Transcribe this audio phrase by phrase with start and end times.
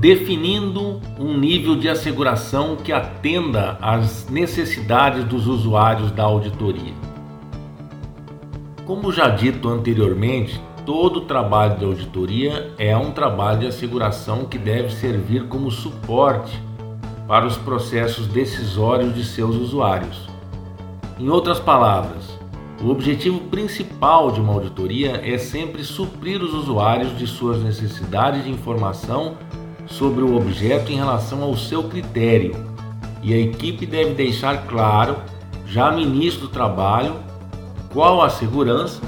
[0.00, 6.94] definindo um nível de asseguração que atenda às necessidades dos usuários da auditoria.
[8.86, 14.90] Como já dito anteriormente, todo trabalho de auditoria é um trabalho de asseguração que deve
[14.90, 16.56] servir como suporte
[17.26, 20.28] para os processos decisórios de seus usuários.
[21.18, 22.38] Em outras palavras,
[22.80, 28.50] o objetivo principal de uma auditoria é sempre suprir os usuários de suas necessidades de
[28.50, 29.36] informação
[29.88, 32.54] sobre o objeto em relação ao seu critério,
[33.22, 35.16] e a equipe deve deixar claro,
[35.66, 37.16] já no início do trabalho,
[37.92, 39.00] qual a segurança,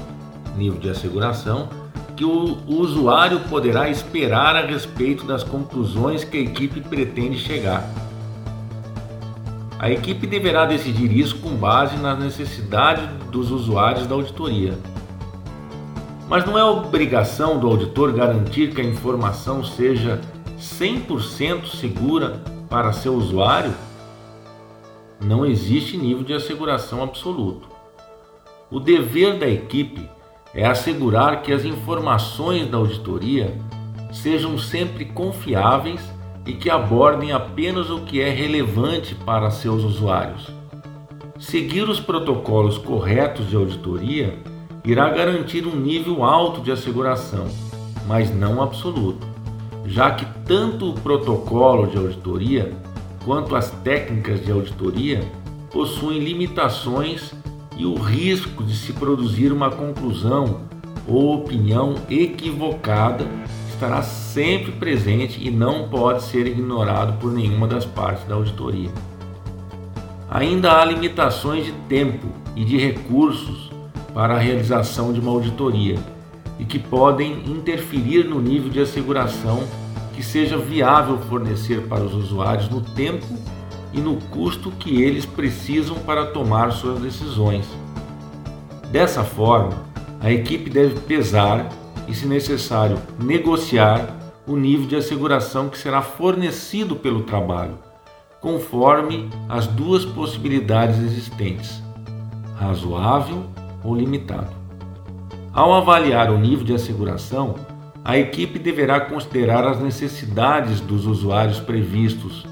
[0.57, 1.69] nível de asseguração,
[2.15, 7.89] que o usuário poderá esperar a respeito das conclusões que a equipe pretende chegar.
[9.79, 14.77] A equipe deverá decidir isso com base nas necessidades dos usuários da auditoria.
[16.29, 20.21] Mas não é obrigação do auditor garantir que a informação seja
[20.61, 23.73] 100% segura para seu usuário?
[25.19, 27.67] Não existe nível de asseguração absoluto.
[28.69, 30.07] O dever da equipe
[30.53, 33.57] é assegurar que as informações da auditoria
[34.11, 36.01] sejam sempre confiáveis
[36.45, 40.47] e que abordem apenas o que é relevante para seus usuários.
[41.39, 44.37] Seguir os protocolos corretos de auditoria
[44.85, 47.47] irá garantir um nível alto de asseguração,
[48.07, 49.30] mas não absoluto,
[49.85, 52.73] já que tanto o protocolo de auditoria
[53.25, 55.23] quanto as técnicas de auditoria
[55.71, 57.33] possuem limitações
[57.77, 60.61] e o risco de se produzir uma conclusão
[61.07, 63.25] ou opinião equivocada
[63.69, 68.91] estará sempre presente e não pode ser ignorado por nenhuma das partes da auditoria.
[70.29, 73.71] Ainda há limitações de tempo e de recursos
[74.13, 75.97] para a realização de uma auditoria
[76.61, 79.63] e que podem interferir no nível de asseguração
[80.13, 83.25] que seja viável fornecer para os usuários no tempo
[83.91, 87.65] e no custo que eles precisam para tomar suas decisões.
[88.91, 89.85] Dessa forma,
[90.19, 91.67] a equipe deve pesar
[92.07, 97.79] e, se necessário, negociar o nível de asseguração que será fornecido pelo trabalho,
[98.39, 101.81] conforme as duas possibilidades existentes:
[102.59, 103.45] razoável
[103.83, 104.60] ou limitado.
[105.53, 107.55] Ao avaliar o nível de asseguração,
[108.05, 112.45] a equipe deverá considerar as necessidades dos usuários previstos,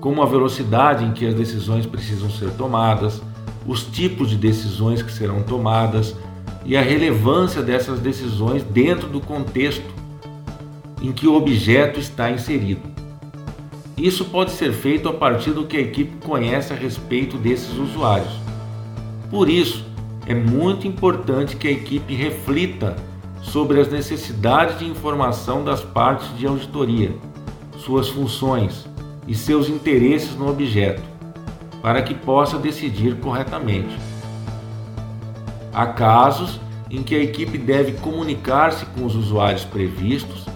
[0.00, 3.22] como a velocidade em que as decisões precisam ser tomadas,
[3.64, 6.16] os tipos de decisões que serão tomadas,
[6.64, 9.94] e a relevância dessas decisões dentro do contexto
[11.00, 12.90] em que o objeto está inserido.
[13.96, 18.32] Isso pode ser feito a partir do que a equipe conhece a respeito desses usuários.
[19.30, 19.91] Por isso,
[20.26, 22.96] é muito importante que a equipe reflita
[23.40, 27.12] sobre as necessidades de informação das partes de auditoria,
[27.78, 28.86] suas funções
[29.26, 31.02] e seus interesses no objeto,
[31.82, 33.96] para que possa decidir corretamente.
[35.72, 36.60] Há casos
[36.90, 40.46] em que a equipe deve comunicar-se com os usuários previstos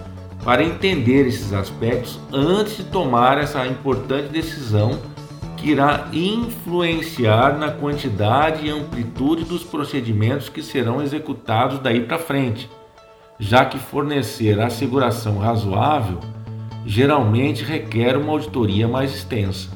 [0.43, 4.99] para entender esses aspectos antes de tomar essa importante decisão
[5.57, 12.69] que irá influenciar na quantidade e amplitude dos procedimentos que serão executados daí para frente,
[13.39, 16.19] já que fornecer asseguração razoável
[16.85, 19.69] geralmente requer uma auditoria mais extensa.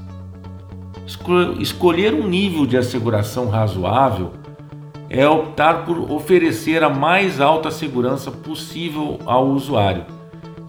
[1.60, 4.32] Escolher um nível de asseguração razoável
[5.10, 10.06] é optar por oferecer a mais alta segurança possível ao usuário,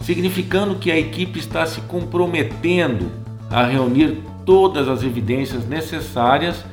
[0.00, 3.08] significando que a equipe está se comprometendo
[3.48, 6.64] a reunir todas as evidências necessárias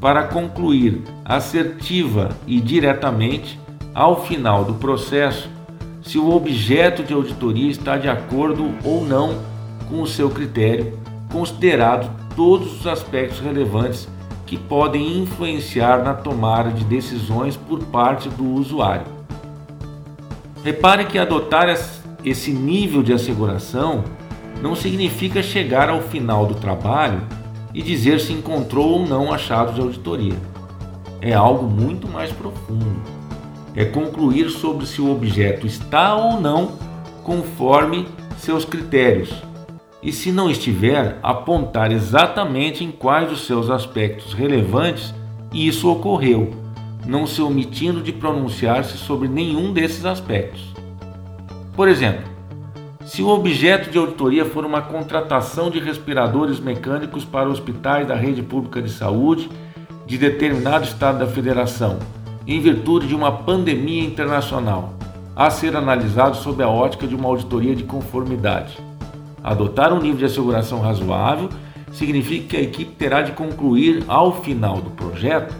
[0.00, 3.58] para concluir assertiva e diretamente,
[3.94, 5.48] ao final do processo,
[6.02, 9.38] se o objeto de auditoria está de acordo ou não
[9.88, 10.98] com o seu critério,
[11.30, 14.08] considerado todos os aspectos relevantes
[14.44, 19.06] que podem influenciar na tomada de decisões por parte do usuário.
[20.64, 21.68] Repare que adotar
[22.24, 24.04] esse nível de asseguração
[24.62, 27.20] não significa chegar ao final do trabalho
[27.74, 30.38] e dizer se encontrou ou não achados de auditoria.
[31.20, 33.02] É algo muito mais profundo.
[33.74, 36.78] É concluir sobre se o objeto está ou não
[37.24, 38.06] conforme
[38.38, 39.32] seus critérios
[40.00, 45.12] e, se não estiver, apontar exatamente em quais dos seus aspectos relevantes
[45.52, 46.50] isso ocorreu,
[47.06, 50.72] não se omitindo de pronunciar-se sobre nenhum desses aspectos.
[51.74, 52.31] Por exemplo,
[53.12, 58.42] se o objeto de auditoria for uma contratação de respiradores mecânicos para hospitais da rede
[58.42, 59.50] pública de saúde
[60.06, 61.98] de determinado estado da federação,
[62.46, 64.94] em virtude de uma pandemia internacional,
[65.36, 68.78] a ser analisado sob a ótica de uma auditoria de conformidade.
[69.44, 71.50] Adotar um nível de asseguração razoável
[71.92, 75.54] significa que a equipe terá de concluir ao final do projeto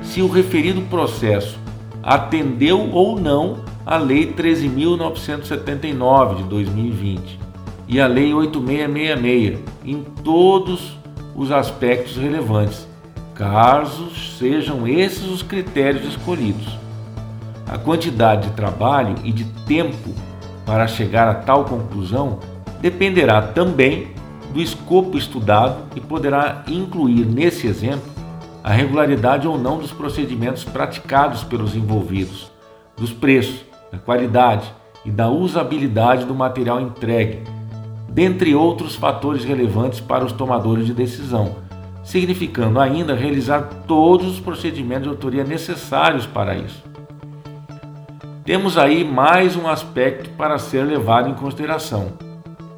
[0.00, 1.58] se o referido processo
[2.04, 7.40] atendeu ou não a Lei 13.979 de 2020
[7.88, 10.98] e a Lei 8666 em todos
[11.34, 12.86] os aspectos relevantes,
[13.34, 16.76] caso sejam esses os critérios escolhidos.
[17.66, 20.14] A quantidade de trabalho e de tempo
[20.66, 22.40] para chegar a tal conclusão
[22.82, 24.08] dependerá também
[24.52, 28.12] do escopo estudado e poderá incluir nesse exemplo
[28.62, 32.52] a regularidade ou não dos procedimentos praticados pelos envolvidos,
[32.94, 34.72] dos preços, da qualidade
[35.04, 37.42] e da usabilidade do material entregue,
[38.08, 41.56] dentre outros fatores relevantes para os tomadores de decisão,
[42.02, 46.82] significando ainda realizar todos os procedimentos de autoria necessários para isso.
[48.44, 52.12] Temos aí mais um aspecto para ser levado em consideração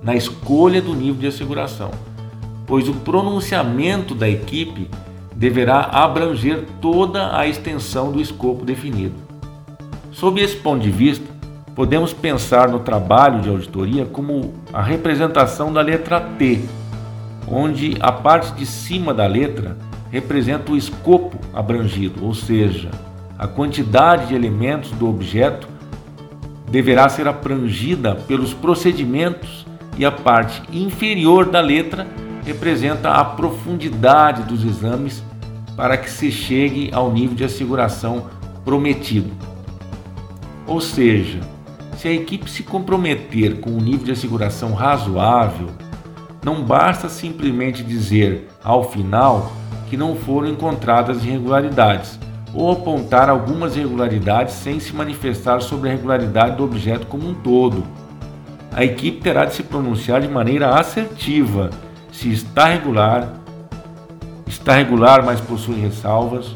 [0.03, 1.91] na escolha do nível de asseguração,
[2.67, 4.91] pois o pronunciamento da equipe
[5.35, 9.30] deverá abranger toda a extensão do escopo definido.
[10.13, 11.27] Sob esse ponto de vista,
[11.75, 16.61] podemos pensar no trabalho de auditoria como a representação da letra T,
[17.47, 19.77] onde a parte de cima da letra
[20.11, 22.91] representa o escopo abrangido, ou seja,
[23.39, 25.69] a quantidade de elementos do objeto
[26.69, 29.65] deverá ser abrangida pelos procedimentos
[29.97, 32.07] e a parte inferior da letra
[32.45, 35.23] representa a profundidade dos exames
[35.77, 38.27] para que se chegue ao nível de asseguração
[38.65, 39.50] prometido.
[40.71, 41.41] Ou seja,
[41.97, 45.67] se a equipe se comprometer com um nível de asseguração razoável,
[46.45, 49.51] não basta simplesmente dizer ao final
[49.89, 52.21] que não foram encontradas irregularidades
[52.55, 57.83] ou apontar algumas irregularidades sem se manifestar sobre a regularidade do objeto como um todo.
[58.71, 61.71] A equipe terá de se pronunciar de maneira assertiva
[62.13, 63.35] se está regular,
[64.47, 66.55] está regular, mas possui ressalvas,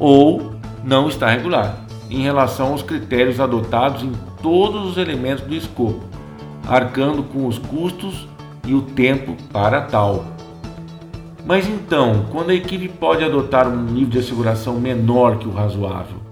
[0.00, 4.12] ou não está regular em relação aos critérios adotados em
[4.42, 6.00] todos os elementos do escopo,
[6.68, 8.28] arcando com os custos
[8.66, 10.24] e o tempo para tal.
[11.44, 16.31] Mas então, quando a equipe pode adotar um nível de asseguração menor que o razoável?